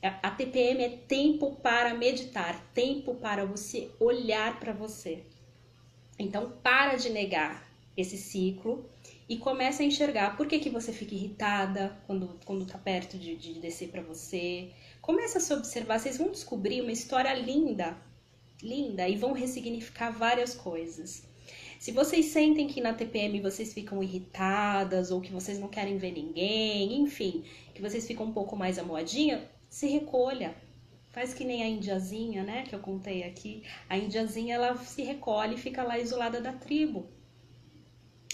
A 0.00 0.30
TPM 0.30 0.82
é 0.82 0.88
tempo 0.90 1.56
para 1.56 1.92
meditar, 1.92 2.64
tempo 2.72 3.16
para 3.16 3.44
você 3.44 3.90
olhar 3.98 4.58
para 4.60 4.72
você. 4.72 5.24
Então, 6.18 6.52
para 6.62 6.96
de 6.96 7.10
negar 7.10 7.68
esse 7.96 8.16
ciclo 8.16 8.84
e 9.28 9.36
começa 9.36 9.82
a 9.82 9.86
enxergar 9.86 10.36
por 10.36 10.46
que, 10.46 10.58
que 10.58 10.70
você 10.70 10.92
fica 10.92 11.14
irritada 11.14 11.96
quando, 12.06 12.38
quando 12.44 12.66
tá 12.66 12.78
perto 12.78 13.18
de, 13.18 13.36
de 13.36 13.54
descer 13.54 13.88
para 13.88 14.02
você. 14.02 14.70
Começa 15.02 15.38
a 15.38 15.40
se 15.40 15.52
observar, 15.52 15.98
vocês 15.98 16.18
vão 16.18 16.30
descobrir 16.30 16.80
uma 16.80 16.92
história 16.92 17.32
linda, 17.34 17.96
linda, 18.62 19.08
e 19.08 19.16
vão 19.16 19.32
ressignificar 19.32 20.10
várias 20.10 20.54
coisas. 20.54 21.22
Se 21.78 21.92
vocês 21.92 22.26
sentem 22.26 22.66
que 22.66 22.80
na 22.80 22.92
TPM 22.92 23.40
vocês 23.40 23.72
ficam 23.72 24.02
irritadas 24.02 25.10
ou 25.10 25.20
que 25.20 25.32
vocês 25.32 25.58
não 25.58 25.68
querem 25.68 25.96
ver 25.96 26.12
ninguém, 26.12 27.00
enfim, 27.00 27.44
que 27.74 27.80
vocês 27.80 28.06
ficam 28.06 28.26
um 28.26 28.32
pouco 28.32 28.56
mais 28.56 28.78
amoadinha, 28.78 29.48
se 29.68 29.86
recolha. 29.86 30.56
Faz 31.10 31.34
que 31.34 31.44
nem 31.44 31.62
a 31.62 31.68
indiazinha, 31.68 32.42
né, 32.42 32.64
que 32.68 32.74
eu 32.74 32.80
contei 32.80 33.24
aqui. 33.24 33.64
A 33.88 33.96
indiazinha 33.96 34.54
ela 34.54 34.76
se 34.76 35.02
recolhe 35.02 35.54
e 35.54 35.58
fica 35.58 35.82
lá 35.82 35.98
isolada 35.98 36.40
da 36.40 36.52
tribo. 36.52 37.08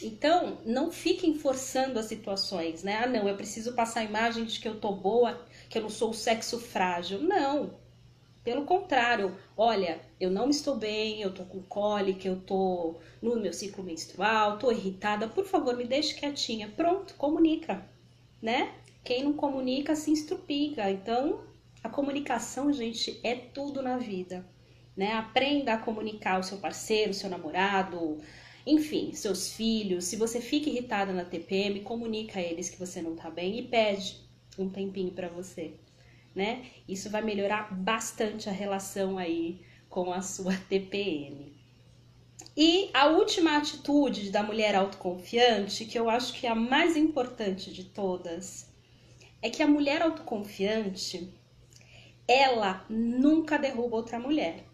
Então, 0.03 0.59
não 0.67 0.91
fiquem 0.91 1.35
forçando 1.35 1.99
as 1.99 2.07
situações, 2.07 2.83
né? 2.83 2.97
Ah, 2.97 3.07
não, 3.07 3.29
eu 3.29 3.37
preciso 3.37 3.75
passar 3.75 4.01
a 4.01 4.05
imagem 4.05 4.45
de 4.45 4.59
que 4.59 4.69
eu 4.69 4.81
tô 4.81 4.93
boa, 4.93 5.47
que 5.69 5.79
eu 5.79 5.83
não 5.83 5.89
sou 5.89 6.11
o 6.11 6.15
sexo 6.15 6.59
frágil. 6.59 7.21
Não. 7.23 7.79
Pelo 8.43 8.67
contrário, 8.67 9.35
olha, 9.57 10.01
eu 10.21 10.31
não 10.31 10.51
estou 10.51 10.77
bem, 10.77 11.23
eu 11.23 11.33
tô 11.33 11.45
com 11.45 11.63
cólica, 11.63 12.29
eu 12.29 12.39
tô 12.41 12.97
no 13.23 13.37
meu 13.41 13.53
ciclo 13.55 13.83
menstrual, 13.83 14.59
tô 14.59 14.71
irritada, 14.71 15.27
por 15.29 15.47
favor, 15.47 15.77
me 15.77 15.87
deixe 15.87 16.15
quietinha. 16.15 16.69
Pronto, 16.69 17.15
comunica, 17.15 17.89
né? 18.43 18.75
Quem 19.03 19.25
não 19.25 19.33
comunica 19.33 19.97
se 19.97 20.13
estrupiga. 20.13 20.91
Então, 20.91 21.41
a 21.85 21.89
comunicação, 21.89 22.73
gente, 22.73 23.21
é 23.23 23.37
tudo 23.37 23.81
na 23.81 23.97
vida, 23.97 24.45
né? 24.97 25.13
Aprenda 25.13 25.75
a 25.75 25.79
comunicar 25.79 26.41
o 26.41 26.43
seu 26.43 26.59
parceiro, 26.59 27.13
o 27.13 27.15
seu 27.15 27.31
namorado, 27.31 28.19
enfim, 28.67 29.13
seus 29.13 29.53
filhos. 29.53 30.07
Se 30.07 30.17
você 30.17 30.41
fica 30.41 30.69
irritada 30.69 31.13
na 31.13 31.25
TPM, 31.25 31.81
comunica 31.81 32.41
a 32.41 32.43
eles 32.43 32.69
que 32.69 32.79
você 32.79 33.01
não 33.01 33.15
tá 33.15 33.31
bem 33.31 33.61
e 33.61 33.63
pede 33.63 34.19
um 34.59 34.69
tempinho 34.69 35.13
para 35.13 35.29
você 35.29 35.75
né? 36.35 36.67
Isso 36.89 37.09
vai 37.09 37.23
melhorar 37.23 37.73
bastante 37.73 38.49
a 38.49 38.53
relação 38.53 39.17
aí 39.17 39.61
com 39.89 40.13
a 40.13 40.21
sua 40.21 40.57
TPM. 40.69 41.55
E 42.57 42.91
a 42.93 43.07
última 43.07 43.57
atitude 43.57 44.31
da 44.31 44.43
mulher 44.43 44.75
autoconfiante, 44.75 45.85
que 45.85 45.99
eu 45.99 46.11
acho 46.11 46.33
que 46.35 46.47
é 46.47 46.51
a 46.51 46.55
mais 46.55 46.97
importante 46.97 47.73
de 47.73 47.85
todas, 47.85 48.69
é 49.41 49.51
que 49.51 49.63
a 49.63 49.67
mulher 49.67 50.03
autoconfiante, 50.03 51.33
ela 52.27 52.85
nunca 52.89 53.59
derruba 53.59 53.97
outra 53.97 54.19
mulher. 54.19 54.65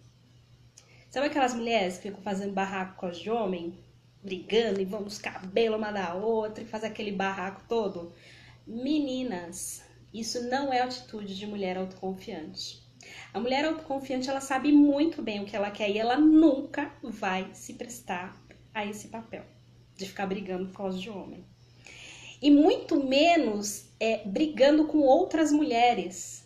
Sabe 1.10 1.26
aquelas 1.26 1.54
mulheres 1.54 1.96
que 1.96 2.04
ficam 2.04 2.22
fazendo 2.22 2.52
barraco 2.52 2.96
com 2.96 3.06
as 3.06 3.18
de 3.18 3.30
homem? 3.30 3.78
Brigando 4.22 4.80
e 4.80 4.84
vão 4.84 5.00
nos 5.00 5.18
cabelos 5.18 5.78
uma 5.78 5.90
da 5.90 6.14
outra 6.14 6.62
e 6.62 6.66
faz 6.66 6.84
aquele 6.84 7.10
barraco 7.10 7.62
todo? 7.68 8.12
Meninas, 8.66 9.82
isso 10.12 10.48
não 10.48 10.72
é 10.72 10.80
atitude 10.80 11.36
de 11.36 11.46
mulher 11.46 11.76
autoconfiante. 11.76 12.80
A 13.32 13.40
mulher 13.40 13.64
autoconfiante, 13.64 14.28
ela 14.28 14.40
sabe 14.40 14.70
muito 14.70 15.22
bem 15.22 15.40
o 15.40 15.46
que 15.46 15.56
ela 15.56 15.70
quer 15.70 15.90
e 15.90 15.98
ela 15.98 16.18
nunca 16.18 16.92
vai 17.02 17.48
se 17.54 17.74
prestar 17.74 18.40
a 18.74 18.84
esse 18.84 19.08
papel 19.08 19.44
de 19.96 20.06
ficar 20.06 20.26
brigando 20.26 20.66
por 20.66 20.76
causa 20.76 20.98
de 20.98 21.10
homem. 21.10 21.44
E 22.40 22.50
muito 22.50 23.04
menos 23.04 23.90
é, 23.98 24.26
brigando 24.26 24.86
com 24.86 24.98
outras 24.98 25.52
mulheres. 25.52 26.39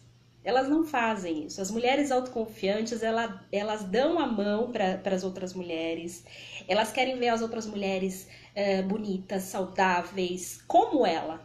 Elas 0.44 0.68
não 0.68 0.84
fazem 0.84 1.46
isso. 1.46 1.60
As 1.62 1.70
mulheres 1.70 2.12
autoconfiantes, 2.12 3.02
ela, 3.02 3.42
elas 3.50 3.82
dão 3.84 4.18
a 4.18 4.26
mão 4.26 4.70
para 4.70 5.14
as 5.14 5.24
outras 5.24 5.54
mulheres. 5.54 6.22
Elas 6.68 6.92
querem 6.92 7.18
ver 7.18 7.28
as 7.28 7.40
outras 7.40 7.66
mulheres 7.66 8.28
é, 8.54 8.82
bonitas, 8.82 9.44
saudáveis, 9.44 10.62
como 10.68 11.06
ela. 11.06 11.42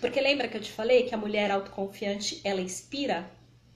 Porque 0.00 0.20
lembra 0.20 0.46
que 0.46 0.56
eu 0.56 0.60
te 0.60 0.70
falei 0.70 1.02
que 1.02 1.14
a 1.14 1.18
mulher 1.18 1.50
autoconfiante, 1.50 2.40
ela 2.44 2.60
inspira? 2.60 3.28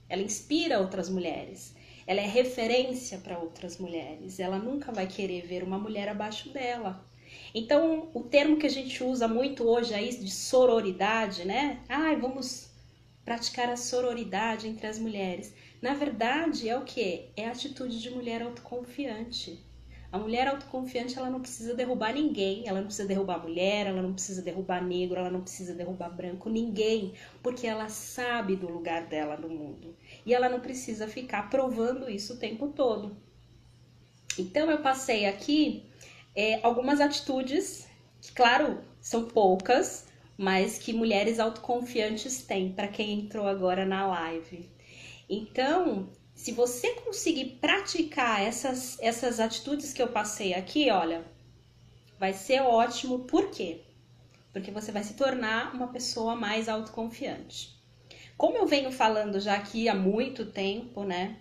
Ela 0.09 0.23
inspira 0.23 0.79
outras 0.79 1.09
mulheres. 1.09 1.75
Ela 2.07 2.21
é 2.21 2.27
referência 2.27 3.19
para 3.19 3.39
outras 3.39 3.79
mulheres. 3.79 4.39
Ela 4.39 4.59
nunca 4.59 4.93
vai 4.93 5.09
querer 5.09 5.43
ver 5.43 5.65
uma 5.65 5.79
mulher 5.79 6.09
abaixo 6.09 6.51
dela. 6.51 7.05
Então, 7.55 8.09
o 8.15 8.23
termo 8.23 8.57
que 8.57 8.67
a 8.67 8.71
gente 8.71 9.03
usa 9.03 9.27
muito 9.27 9.65
hoje 9.65 9.95
aí 9.95 10.11
de 10.17 10.31
sororidade, 10.31 11.45
né? 11.45 11.81
Ai, 11.89 12.17
vamos 12.17 12.72
praticar 13.25 13.69
a 13.69 13.77
sororidade 13.77 14.69
entre 14.69 14.87
as 14.87 14.99
mulheres. 14.99 15.55
Na 15.81 15.95
verdade, 15.95 16.69
é 16.69 16.77
o 16.77 16.85
que? 16.85 17.31
É 17.37 17.47
a 17.47 17.53
atitude 17.53 18.01
de 18.01 18.11
mulher 18.11 18.43
autoconfiante. 18.43 19.65
A 20.13 20.19
mulher 20.19 20.47
autoconfiante, 20.47 21.19
ela 21.19 21.31
não 21.31 21.41
precisa 21.41 21.75
derrubar 21.75 22.13
ninguém, 22.13 22.69
ela 22.69 22.81
não 22.81 22.87
precisa 22.87 23.09
derrubar 23.09 23.43
mulher, 23.43 23.87
ela 23.87 24.03
não 24.03 24.13
precisa 24.13 24.43
derrubar 24.43 24.85
negro, 24.85 25.19
ela 25.19 25.31
não 25.31 25.41
precisa 25.41 25.75
derrubar 25.75 26.11
branco, 26.11 26.51
ninguém, 26.51 27.15
porque 27.43 27.67
ela 27.67 27.89
sabe 27.89 28.55
do 28.55 28.71
lugar 28.71 29.07
dela 29.07 29.39
no 29.39 29.49
mundo. 29.49 29.97
E 30.27 30.35
ela 30.35 30.51
não 30.51 30.61
precisa 30.61 31.09
ficar 31.09 31.49
provando 31.49 32.11
isso 32.11 32.35
o 32.35 32.39
tempo 32.39 32.69
todo. 32.69 33.17
Então 34.39 34.71
eu 34.71 34.83
passei 34.83 35.25
aqui 35.25 35.87
é, 36.37 36.61
algumas 36.63 37.01
atitudes, 37.01 37.89
que 38.21 38.33
claro, 38.33 38.81
são 39.01 39.25
poucas, 39.25 40.12
mas 40.37 40.79
que 40.79 40.93
mulheres 40.93 41.39
autoconfiantes 41.39 42.43
têm 42.43 42.73
para 42.73 42.89
quem 42.89 43.21
entrou 43.21 43.47
agora 43.47 43.85
na 43.85 44.07
live. 44.07 44.69
Então, 45.29 46.09
se 46.35 46.53
você 46.53 46.95
conseguir 46.95 47.59
praticar 47.61 48.43
essas, 48.43 48.99
essas 49.01 49.39
atitudes 49.39 49.93
que 49.93 50.03
eu 50.03 50.09
passei 50.09 50.55
aqui, 50.55 50.91
olha, 50.91 51.25
vai 52.19 52.33
ser 52.33 52.63
ótimo. 52.63 53.21
Por 53.21 53.51
quê? 53.51 53.81
Porque 54.53 54.71
você 54.71 54.91
vai 54.93 55.05
se 55.05 55.15
tornar 55.15 55.75
uma 55.75 55.89
pessoa 55.89 56.35
mais 56.35 56.69
autoconfiante. 56.69 57.77
Como 58.37 58.57
eu 58.57 58.67
venho 58.67 58.91
falando 58.91 59.39
já 59.41 59.55
aqui 59.55 59.89
há 59.89 59.95
muito 59.95 60.47
tempo, 60.47 61.05
né? 61.05 61.37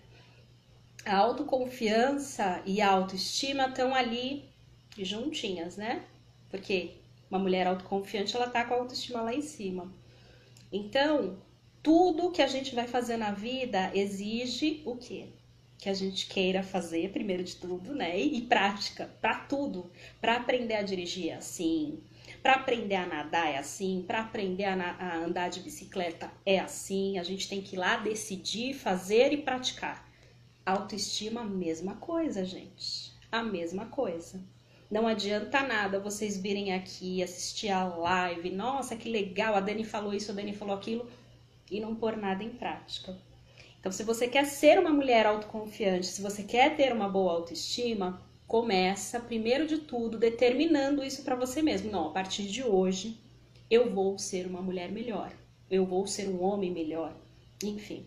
A 1.04 1.16
autoconfiança 1.16 2.62
e 2.64 2.80
a 2.80 2.90
autoestima 2.90 3.66
estão 3.66 3.94
ali 3.94 4.48
juntinhas, 4.96 5.76
né? 5.76 6.04
Porque 6.48 7.01
uma 7.32 7.38
mulher 7.38 7.66
autoconfiante, 7.66 8.36
ela 8.36 8.46
tá 8.46 8.62
com 8.62 8.74
a 8.74 8.76
autoestima 8.76 9.22
lá 9.22 9.34
em 9.34 9.40
cima. 9.40 9.90
Então, 10.70 11.38
tudo 11.82 12.30
que 12.30 12.42
a 12.42 12.46
gente 12.46 12.74
vai 12.74 12.86
fazer 12.86 13.16
na 13.16 13.30
vida 13.32 13.90
exige 13.94 14.82
o 14.84 14.96
quê? 14.96 15.30
Que 15.78 15.88
a 15.88 15.94
gente 15.94 16.26
queira 16.26 16.62
fazer, 16.62 17.10
primeiro 17.10 17.42
de 17.42 17.56
tudo, 17.56 17.94
né? 17.94 18.20
E, 18.20 18.36
e 18.36 18.42
prática, 18.42 19.10
para 19.22 19.34
tudo. 19.34 19.90
Para 20.20 20.36
aprender 20.36 20.74
a 20.74 20.82
dirigir 20.82 21.30
é 21.30 21.34
assim, 21.34 22.02
para 22.42 22.52
aprender 22.52 22.96
a 22.96 23.06
nadar 23.06 23.48
é 23.48 23.56
assim, 23.56 24.04
para 24.06 24.20
aprender 24.20 24.64
a, 24.64 24.74
a 24.74 25.16
andar 25.16 25.48
de 25.48 25.60
bicicleta 25.60 26.30
é 26.44 26.58
assim. 26.60 27.18
A 27.18 27.22
gente 27.22 27.48
tem 27.48 27.62
que 27.62 27.76
ir 27.76 27.78
lá 27.78 27.96
decidir, 27.96 28.74
fazer 28.74 29.32
e 29.32 29.38
praticar. 29.38 30.06
Autoestima, 30.66 31.42
mesma 31.42 31.96
coisa, 31.96 32.44
gente. 32.44 33.10
A 33.32 33.42
mesma 33.42 33.86
coisa. 33.86 34.38
Não 34.92 35.06
adianta 35.06 35.62
nada 35.62 35.98
vocês 35.98 36.36
virem 36.36 36.74
aqui 36.74 37.22
assistir 37.22 37.70
a 37.70 37.82
live. 37.82 38.50
Nossa, 38.50 38.94
que 38.94 39.08
legal, 39.08 39.54
a 39.54 39.60
Dani 39.60 39.84
falou 39.84 40.12
isso, 40.12 40.30
a 40.30 40.34
Dani 40.34 40.52
falou 40.52 40.74
aquilo 40.76 41.08
e 41.70 41.80
não 41.80 41.94
pôr 41.94 42.14
nada 42.14 42.44
em 42.44 42.50
prática. 42.50 43.16
Então, 43.80 43.90
se 43.90 44.04
você 44.04 44.28
quer 44.28 44.44
ser 44.44 44.78
uma 44.78 44.90
mulher 44.90 45.24
autoconfiante, 45.24 46.04
se 46.04 46.20
você 46.20 46.42
quer 46.42 46.76
ter 46.76 46.92
uma 46.92 47.08
boa 47.08 47.32
autoestima, 47.32 48.20
começa 48.46 49.18
primeiro 49.18 49.66
de 49.66 49.78
tudo 49.78 50.18
determinando 50.18 51.02
isso 51.02 51.22
para 51.22 51.36
você 51.36 51.62
mesmo. 51.62 51.90
Não, 51.90 52.08
a 52.08 52.12
partir 52.12 52.42
de 52.42 52.62
hoje 52.62 53.18
eu 53.70 53.90
vou 53.90 54.18
ser 54.18 54.46
uma 54.46 54.60
mulher 54.60 54.92
melhor, 54.92 55.32
eu 55.70 55.86
vou 55.86 56.06
ser 56.06 56.28
um 56.28 56.42
homem 56.42 56.70
melhor. 56.70 57.16
Enfim, 57.64 58.04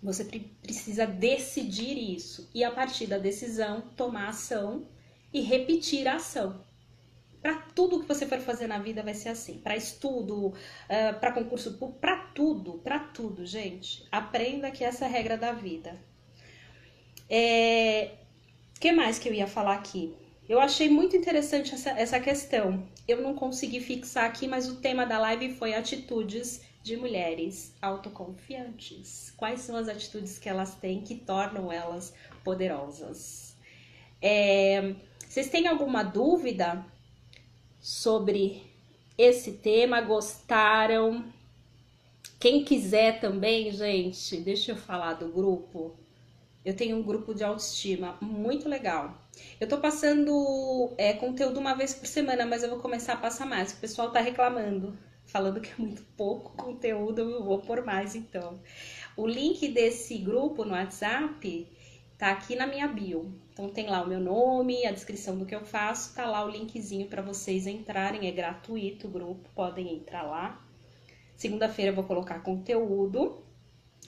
você 0.00 0.24
precisa 0.62 1.08
decidir 1.08 1.98
isso 1.98 2.48
e 2.54 2.62
a 2.62 2.70
partir 2.70 3.08
da 3.08 3.18
decisão 3.18 3.82
tomar 3.96 4.28
ação 4.28 4.86
e 5.34 5.40
repetir 5.40 6.06
a 6.06 6.14
ação. 6.14 6.64
Para 7.42 7.56
tudo 7.74 8.00
que 8.00 8.08
você 8.08 8.24
for 8.24 8.38
fazer 8.38 8.68
na 8.68 8.78
vida 8.78 9.02
vai 9.02 9.12
ser 9.12 9.28
assim. 9.28 9.58
Para 9.58 9.76
estudo, 9.76 10.54
para 11.20 11.32
concurso 11.32 11.76
público, 11.76 12.00
para 12.00 12.16
tudo, 12.28 12.74
para 12.78 13.00
tudo, 13.00 13.44
gente. 13.44 14.06
Aprenda 14.10 14.70
que 14.70 14.82
essa 14.82 15.04
é 15.04 15.08
a 15.08 15.10
regra 15.10 15.36
da 15.36 15.52
vida. 15.52 16.00
É... 17.28 18.12
que 18.80 18.92
mais 18.92 19.18
que 19.18 19.28
eu 19.28 19.34
ia 19.34 19.46
falar 19.46 19.74
aqui? 19.74 20.14
Eu 20.48 20.60
achei 20.60 20.88
muito 20.88 21.16
interessante 21.16 21.74
essa, 21.74 21.90
essa 21.90 22.20
questão. 22.20 22.86
Eu 23.08 23.20
não 23.20 23.34
consegui 23.34 23.80
fixar 23.80 24.24
aqui, 24.24 24.46
mas 24.46 24.68
o 24.68 24.76
tema 24.76 25.04
da 25.04 25.18
live 25.18 25.54
foi 25.54 25.74
atitudes 25.74 26.62
de 26.82 26.96
mulheres 26.96 27.74
autoconfiantes. 27.82 29.32
Quais 29.36 29.60
são 29.60 29.74
as 29.74 29.88
atitudes 29.88 30.38
que 30.38 30.48
elas 30.48 30.74
têm 30.74 31.02
que 31.02 31.14
tornam 31.14 31.72
elas 31.72 32.14
poderosas? 32.42 33.53
É, 34.26 34.94
vocês 35.28 35.50
têm 35.50 35.68
alguma 35.68 36.02
dúvida? 36.02 36.84
sobre 37.84 38.62
esse 39.18 39.52
tema, 39.52 40.00
gostaram? 40.00 41.22
Quem 42.40 42.64
quiser 42.64 43.20
também, 43.20 43.70
gente, 43.70 44.38
deixa 44.38 44.72
eu 44.72 44.76
falar 44.76 45.12
do 45.12 45.28
grupo. 45.28 45.94
Eu 46.64 46.74
tenho 46.74 46.96
um 46.96 47.02
grupo 47.02 47.34
de 47.34 47.44
autoestima 47.44 48.16
muito 48.22 48.70
legal. 48.70 49.28
Eu 49.60 49.68
tô 49.68 49.76
passando 49.76 50.94
é, 50.96 51.12
conteúdo 51.12 51.60
uma 51.60 51.74
vez 51.74 51.92
por 51.92 52.06
semana, 52.06 52.46
mas 52.46 52.62
eu 52.62 52.70
vou 52.70 52.78
começar 52.78 53.12
a 53.12 53.18
passar 53.18 53.44
mais. 53.44 53.74
O 53.74 53.76
pessoal 53.76 54.10
tá 54.10 54.20
reclamando, 54.20 54.96
falando 55.26 55.60
que 55.60 55.70
é 55.70 55.74
muito 55.76 56.02
pouco 56.16 56.56
conteúdo, 56.56 57.20
eu 57.20 57.44
vou 57.44 57.58
por 57.58 57.84
mais 57.84 58.14
então. 58.14 58.58
O 59.14 59.26
link 59.26 59.68
desse 59.68 60.16
grupo 60.16 60.64
no 60.64 60.72
WhatsApp 60.72 61.68
tá 62.24 62.30
aqui 62.30 62.56
na 62.56 62.66
minha 62.66 62.88
bio. 62.88 63.38
Então 63.52 63.68
tem 63.68 63.86
lá 63.86 64.02
o 64.02 64.08
meu 64.08 64.18
nome, 64.18 64.86
a 64.86 64.90
descrição 64.90 65.36
do 65.36 65.44
que 65.44 65.54
eu 65.54 65.62
faço, 65.62 66.14
tá 66.14 66.24
lá 66.24 66.42
o 66.42 66.48
linkzinho 66.48 67.06
para 67.06 67.20
vocês 67.20 67.66
entrarem, 67.66 68.26
é 68.26 68.32
gratuito 68.32 69.06
o 69.06 69.10
grupo, 69.10 69.46
podem 69.54 69.94
entrar 69.94 70.22
lá. 70.22 70.58
Segunda-feira 71.36 71.90
eu 71.90 71.94
vou 71.94 72.04
colocar 72.04 72.38
conteúdo. 72.40 73.44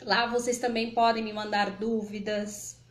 Lá 0.01 0.27
vocês 0.29 0.57
também 0.59 0.93
podem 0.93 1.23
me 1.23 1.31
mandar 1.31 1.79
dúvidas, 1.79 2.83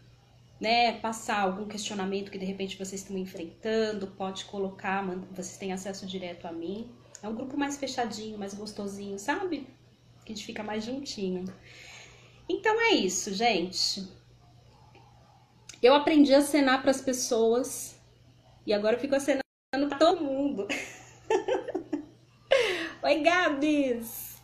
né? 0.62 1.00
Passar 1.00 1.40
algum 1.40 1.66
questionamento 1.66 2.30
que 2.30 2.38
de 2.38 2.46
repente 2.46 2.78
vocês 2.78 3.02
estão 3.02 3.18
enfrentando, 3.18 4.06
pode 4.06 4.46
colocar, 4.46 5.04
vocês 5.32 5.58
têm 5.58 5.74
acesso 5.74 6.06
direto 6.06 6.46
a 6.46 6.52
mim. 6.52 6.88
É 7.24 7.28
um 7.28 7.34
grupo 7.34 7.58
mais 7.58 7.78
fechadinho, 7.78 8.38
mais 8.38 8.54
gostosinho, 8.54 9.18
sabe? 9.18 9.66
Que 10.24 10.34
a 10.34 10.36
gente 10.36 10.46
fica 10.46 10.62
mais 10.62 10.86
juntinho. 10.86 11.46
Então 12.48 12.80
é 12.80 12.92
isso, 12.92 13.34
gente. 13.34 14.08
Eu 15.86 15.94
aprendi 15.94 16.34
a 16.34 16.40
acenar 16.40 16.82
para 16.82 16.90
as 16.90 17.00
pessoas 17.00 17.96
e 18.66 18.74
agora 18.74 18.96
eu 18.96 19.00
fico 19.00 19.14
acenando 19.14 19.44
para 19.88 20.00
todo 20.00 20.24
mundo. 20.24 20.68
Oi, 23.04 23.22
Gabs! 23.22 24.42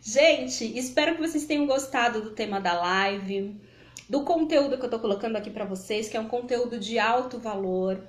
Gente, 0.00 0.78
espero 0.78 1.16
que 1.16 1.20
vocês 1.20 1.44
tenham 1.44 1.66
gostado 1.66 2.22
do 2.22 2.30
tema 2.30 2.58
da 2.62 2.72
live, 2.72 3.60
do 4.08 4.24
conteúdo 4.24 4.78
que 4.78 4.86
eu 4.86 4.88
tô 4.88 4.98
colocando 4.98 5.36
aqui 5.36 5.50
para 5.50 5.66
vocês, 5.66 6.08
que 6.08 6.16
é 6.16 6.20
um 6.20 6.28
conteúdo 6.28 6.78
de 6.78 6.98
alto 6.98 7.38
valor. 7.38 8.02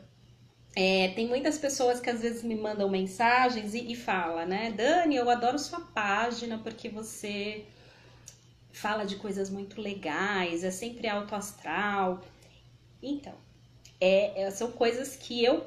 É, 0.78 1.10
tem 1.10 1.28
muitas 1.28 1.58
pessoas 1.58 2.00
que 2.00 2.10
às 2.10 2.22
vezes 2.22 2.42
me 2.42 2.56
mandam 2.56 2.88
mensagens 2.88 3.74
e, 3.74 3.92
e 3.92 3.98
fala, 3.98 4.46
né? 4.46 4.72
Dani, 4.72 5.18
eu 5.18 5.30
adoro 5.30 5.60
sua 5.60 5.82
página 5.82 6.58
porque 6.58 6.88
você 6.88 7.66
fala 8.74 9.06
de 9.06 9.16
coisas 9.16 9.50
muito 9.50 9.80
legais, 9.80 10.64
é 10.64 10.72
sempre 10.72 11.08
alto 11.08 11.36
astral. 11.36 12.22
Então, 13.02 13.36
é, 14.02 14.44
é 14.44 14.52
são 14.52 14.72
coisas 14.72 15.16
que 15.16 15.44
eu 15.44 15.66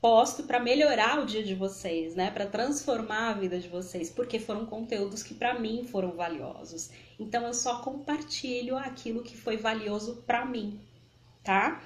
posto 0.00 0.44
para 0.44 0.60
melhorar 0.60 1.20
o 1.20 1.26
dia 1.26 1.42
de 1.42 1.54
vocês, 1.54 2.14
né? 2.14 2.30
Para 2.30 2.46
transformar 2.46 3.30
a 3.30 3.32
vida 3.32 3.58
de 3.58 3.68
vocês, 3.68 4.10
porque 4.10 4.38
foram 4.38 4.66
conteúdos 4.66 5.22
que 5.22 5.34
para 5.34 5.58
mim 5.58 5.84
foram 5.84 6.12
valiosos. 6.12 6.90
Então 7.18 7.46
eu 7.46 7.54
só 7.54 7.80
compartilho 7.80 8.76
aquilo 8.76 9.22
que 9.22 9.36
foi 9.36 9.56
valioso 9.56 10.22
para 10.26 10.44
mim, 10.44 10.80
tá? 11.42 11.82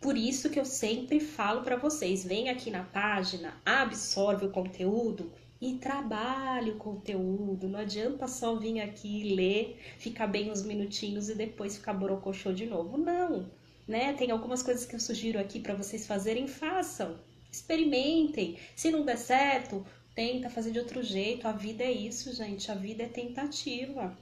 Por 0.00 0.16
isso 0.16 0.48
que 0.48 0.58
eu 0.58 0.64
sempre 0.64 1.20
falo 1.20 1.62
para 1.62 1.76
vocês, 1.76 2.24
vem 2.24 2.48
aqui 2.48 2.70
na 2.70 2.84
página, 2.84 3.60
absorve 3.64 4.46
o 4.46 4.50
conteúdo 4.50 5.30
e 5.60 5.74
trabalhe 5.74 6.70
o 6.70 6.76
conteúdo. 6.76 7.68
Não 7.68 7.80
adianta 7.80 8.26
só 8.26 8.54
vir 8.56 8.80
aqui 8.80 9.34
ler, 9.34 9.78
ficar 9.98 10.26
bem 10.26 10.50
uns 10.50 10.62
minutinhos 10.62 11.28
e 11.28 11.34
depois 11.34 11.76
ficar 11.76 11.94
borocochô 11.94 12.52
de 12.52 12.66
novo. 12.66 12.96
Não, 12.96 13.50
né? 13.86 14.12
Tem 14.14 14.30
algumas 14.30 14.62
coisas 14.62 14.86
que 14.86 14.94
eu 14.94 15.00
sugiro 15.00 15.38
aqui 15.38 15.60
para 15.60 15.74
vocês 15.74 16.06
fazerem, 16.06 16.46
façam 16.46 17.18
Experimentem. 17.50 18.58
Se 18.76 18.90
não 18.90 19.04
der 19.04 19.18
certo, 19.18 19.84
tenta 20.14 20.48
fazer 20.48 20.70
de 20.70 20.78
outro 20.78 21.02
jeito. 21.02 21.48
A 21.48 21.52
vida 21.52 21.82
é 21.82 21.90
isso, 21.90 22.32
gente. 22.32 22.70
A 22.70 22.74
vida 22.74 23.02
é 23.02 23.08
tentativa, 23.08 24.16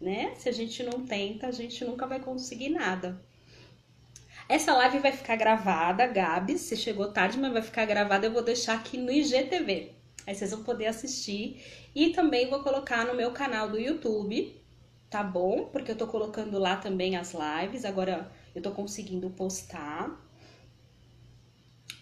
né? 0.00 0.34
Se 0.36 0.48
a 0.48 0.52
gente 0.52 0.82
não 0.82 1.06
tenta, 1.06 1.46
a 1.46 1.52
gente 1.52 1.84
nunca 1.84 2.06
vai 2.06 2.20
conseguir 2.20 2.70
nada. 2.70 3.22
Essa 4.48 4.74
live 4.74 4.98
vai 4.98 5.12
ficar 5.12 5.36
gravada, 5.36 6.06
Gabi. 6.06 6.58
Você 6.58 6.76
chegou 6.76 7.12
tarde, 7.12 7.38
mas 7.38 7.52
vai 7.52 7.62
ficar 7.62 7.86
gravada. 7.86 8.26
Eu 8.26 8.32
vou 8.32 8.42
deixar 8.42 8.74
aqui 8.74 8.98
no 8.98 9.12
IGTV. 9.12 10.01
Aí 10.26 10.34
vocês 10.34 10.50
vão 10.50 10.62
poder 10.62 10.86
assistir. 10.86 11.62
E 11.94 12.10
também 12.10 12.48
vou 12.48 12.62
colocar 12.62 13.04
no 13.06 13.14
meu 13.14 13.32
canal 13.32 13.68
do 13.68 13.78
YouTube, 13.78 14.60
tá 15.10 15.22
bom? 15.22 15.66
Porque 15.66 15.92
eu 15.92 15.96
tô 15.96 16.06
colocando 16.06 16.58
lá 16.58 16.76
também 16.76 17.16
as 17.16 17.34
lives. 17.34 17.84
Agora 17.84 18.30
eu 18.54 18.62
tô 18.62 18.70
conseguindo 18.70 19.30
postar. 19.30 20.20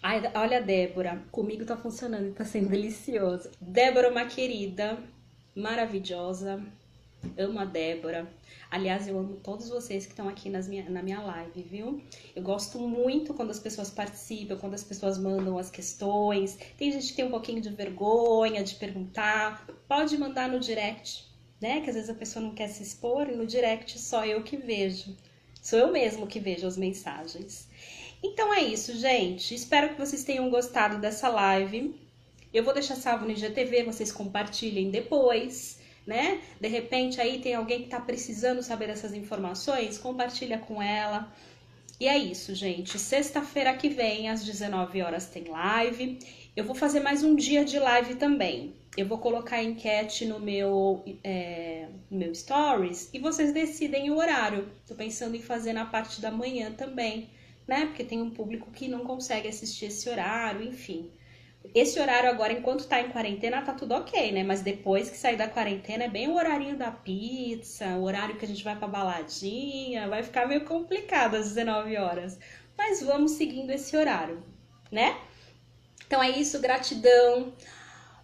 Ai, 0.03 0.31
olha 0.33 0.61
Débora, 0.61 1.23
comigo 1.31 1.63
tá 1.63 1.77
funcionando 1.77 2.33
tá 2.33 2.43
sendo 2.43 2.69
delicioso. 2.69 3.51
Débora, 3.61 4.09
uma 4.09 4.25
querida, 4.25 4.97
maravilhosa. 5.55 6.63
Amo 7.37 7.59
a 7.59 7.65
Débora. 7.65 8.27
Aliás, 8.69 9.07
eu 9.07 9.17
amo 9.17 9.35
todos 9.37 9.69
vocês 9.69 10.05
que 10.05 10.11
estão 10.11 10.29
aqui 10.29 10.49
nas 10.49 10.67
minha, 10.67 10.89
na 10.89 11.03
minha 11.03 11.21
live, 11.21 11.61
viu? 11.61 12.01
Eu 12.35 12.41
gosto 12.41 12.79
muito 12.79 13.33
quando 13.33 13.51
as 13.51 13.59
pessoas 13.59 13.89
participam, 13.89 14.57
quando 14.57 14.73
as 14.73 14.83
pessoas 14.83 15.17
mandam 15.17 15.57
as 15.57 15.69
questões. 15.69 16.57
Tem 16.77 16.91
gente 16.91 17.07
que 17.07 17.15
tem 17.15 17.25
um 17.25 17.31
pouquinho 17.31 17.61
de 17.61 17.69
vergonha 17.69 18.63
de 18.63 18.75
perguntar. 18.75 19.67
Pode 19.87 20.17
mandar 20.17 20.49
no 20.49 20.59
direct, 20.59 21.25
né? 21.61 21.81
Que 21.81 21.89
às 21.89 21.95
vezes 21.95 22.09
a 22.09 22.15
pessoa 22.15 22.43
não 22.43 22.55
quer 22.55 22.67
se 22.67 22.81
expor 22.83 23.29
e 23.29 23.35
no 23.35 23.45
direct 23.45 23.99
só 23.99 24.25
eu 24.25 24.43
que 24.43 24.57
vejo. 24.57 25.15
Sou 25.61 25.77
eu 25.77 25.91
mesmo 25.91 26.25
que 26.25 26.39
vejo 26.39 26.65
as 26.65 26.77
mensagens. 26.77 27.67
Então 28.23 28.53
é 28.53 28.61
isso, 28.61 28.97
gente. 28.97 29.53
Espero 29.53 29.89
que 29.89 29.99
vocês 29.99 30.23
tenham 30.23 30.49
gostado 30.49 30.99
dessa 30.99 31.29
live. 31.29 31.95
Eu 32.53 32.63
vou 32.63 32.73
deixar 32.73 32.95
salvo 32.95 33.25
no 33.25 33.31
IGTV, 33.31 33.83
vocês 33.83 34.11
compartilhem 34.11 34.91
depois, 34.91 35.79
né? 36.05 36.41
De 36.59 36.67
repente 36.67 37.19
aí 37.21 37.39
tem 37.39 37.53
alguém 37.53 37.79
que 37.79 37.85
está 37.85 37.99
precisando 37.99 38.61
saber 38.61 38.87
dessas 38.87 39.13
informações, 39.13 39.97
compartilha 39.97 40.57
com 40.57 40.81
ela. 40.81 41.31
E 41.99 42.07
é 42.07 42.17
isso, 42.17 42.55
gente. 42.55 42.97
Sexta-feira 42.97 43.73
que 43.75 43.89
vem, 43.89 44.29
às 44.29 44.43
19 44.43 45.01
horas, 45.01 45.27
tem 45.27 45.45
live. 45.45 46.17
Eu 46.55 46.65
vou 46.65 46.75
fazer 46.75 46.99
mais 46.99 47.23
um 47.23 47.35
dia 47.35 47.63
de 47.63 47.77
live 47.77 48.15
também. 48.15 48.75
Eu 48.97 49.05
vou 49.05 49.19
colocar 49.19 49.57
a 49.57 49.63
enquete 49.63 50.25
no 50.25 50.39
meu, 50.39 51.03
é, 51.23 51.87
no 52.09 52.17
meu 52.17 52.35
stories 52.35 53.09
e 53.13 53.19
vocês 53.19 53.53
decidem 53.53 54.09
o 54.09 54.17
horário. 54.17 54.67
Tô 54.87 54.95
pensando 54.95 55.35
em 55.35 55.41
fazer 55.41 55.73
na 55.73 55.85
parte 55.85 56.19
da 56.19 56.31
manhã 56.31 56.71
também 56.71 57.29
né? 57.71 57.85
Porque 57.85 58.03
tem 58.03 58.21
um 58.21 58.29
público 58.29 58.69
que 58.71 58.89
não 58.89 59.05
consegue 59.05 59.47
assistir 59.47 59.85
esse 59.85 60.09
horário, 60.09 60.61
enfim. 60.61 61.09
Esse 61.73 61.99
horário 61.99 62.29
agora, 62.29 62.51
enquanto 62.53 62.87
tá 62.87 62.99
em 62.99 63.09
quarentena, 63.09 63.61
tá 63.61 63.73
tudo 63.73 63.93
ok, 63.93 64.31
né? 64.31 64.43
Mas 64.43 64.61
depois 64.61 65.09
que 65.09 65.17
sair 65.17 65.37
da 65.37 65.47
quarentena, 65.47 66.05
é 66.05 66.09
bem 66.09 66.27
o 66.27 66.35
horarinho 66.35 66.75
da 66.75 66.91
pizza, 66.91 67.85
o 67.97 68.03
horário 68.03 68.35
que 68.35 68.43
a 68.43 68.47
gente 68.47 68.63
vai 68.63 68.75
pra 68.75 68.87
baladinha, 68.87 70.09
vai 70.09 70.23
ficar 70.23 70.47
meio 70.47 70.65
complicado 70.65 71.35
às 71.35 71.49
19 71.49 71.95
horas. 71.97 72.39
Mas 72.77 73.01
vamos 73.01 73.31
seguindo 73.31 73.69
esse 73.71 73.95
horário, 73.95 74.43
né? 74.91 75.17
Então 76.05 76.21
é 76.21 76.29
isso, 76.29 76.59
gratidão. 76.59 77.53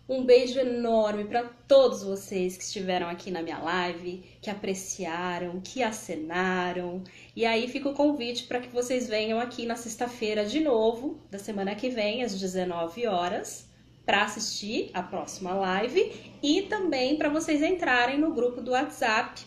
Um 0.10 0.24
beijo 0.24 0.58
enorme 0.58 1.26
para 1.26 1.44
todos 1.68 2.02
vocês 2.02 2.56
que 2.56 2.64
estiveram 2.64 3.10
aqui 3.10 3.30
na 3.30 3.42
minha 3.42 3.60
live, 3.60 4.24
que 4.42 4.50
apreciaram, 4.50 5.60
que 5.60 5.84
acenaram. 5.84 7.04
E 7.36 7.46
aí 7.46 7.68
fica 7.68 7.90
o 7.90 7.94
convite 7.94 8.46
para 8.46 8.62
que 8.62 8.70
vocês 8.70 9.06
venham 9.06 9.38
aqui 9.38 9.66
na 9.66 9.76
sexta-feira 9.76 10.46
de 10.46 10.62
novo, 10.62 11.20
da 11.30 11.38
semana 11.38 11.76
que 11.76 11.90
vem, 11.90 12.24
às 12.24 12.40
19 12.40 13.06
horas, 13.06 13.68
para 14.06 14.24
assistir 14.24 14.92
a 14.94 15.04
próxima 15.04 15.54
live 15.54 16.14
e 16.42 16.62
também 16.62 17.18
para 17.18 17.28
vocês 17.28 17.62
entrarem 17.62 18.18
no 18.18 18.34
grupo 18.34 18.62
do 18.62 18.72
WhatsApp. 18.72 19.42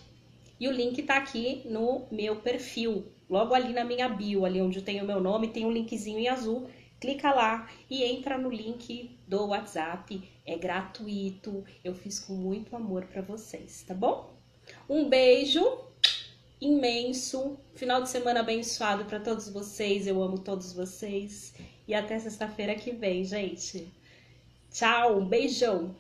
E 0.61 0.69
o 0.69 0.73
link 0.73 0.99
está 0.99 1.17
aqui 1.17 1.63
no 1.65 2.07
meu 2.13 2.37
perfil, 2.37 3.07
logo 3.31 3.55
ali 3.55 3.73
na 3.73 3.83
minha 3.83 4.11
bio, 4.11 4.45
ali 4.45 4.61
onde 4.61 4.83
tem 4.83 5.01
o 5.01 5.07
meu 5.07 5.23
nome, 5.23 5.49
tem 5.49 5.65
um 5.65 5.73
linkzinho 5.73 6.19
em 6.19 6.29
azul 6.29 6.69
clica 7.01 7.33
lá 7.33 7.69
e 7.89 8.05
entra 8.05 8.37
no 8.37 8.51
link 8.51 9.19
do 9.27 9.47
WhatsApp. 9.47 10.23
É 10.47 10.57
gratuito. 10.57 11.65
Eu 11.83 11.95
fiz 11.95 12.21
com 12.21 12.35
muito 12.35 12.77
amor 12.77 13.07
para 13.07 13.23
vocês, 13.23 13.83
tá 13.87 13.95
bom? 13.95 14.31
Um 14.89 15.09
beijo 15.09 15.65
imenso. 16.61 17.59
Final 17.75 18.03
de 18.03 18.11
semana 18.11 18.41
abençoado 18.41 19.07
para 19.07 19.19
todos 19.19 19.49
vocês. 19.49 20.07
Eu 20.07 20.23
amo 20.23 20.39
todos 20.39 20.73
vocês. 20.73 21.55
E 21.89 21.95
até 21.95 22.19
sexta-feira 22.19 22.75
que 22.75 22.93
vem, 22.93 23.25
gente. 23.25 23.91
Tchau, 24.71 25.19
um 25.19 25.27
beijão. 25.27 25.97